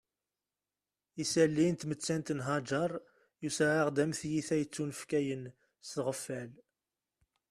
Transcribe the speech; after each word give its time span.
Isalli 1.21 1.67
n 1.69 1.75
tmettant 1.81 2.33
n 2.37 2.39
Haǧer 2.47 2.91
yusa-aɣ-d 3.43 3.97
am 4.03 4.11
tiyita 4.19 4.55
yettunefkayen 4.57 5.43
s 5.87 5.89
tɣeffal 5.95 6.51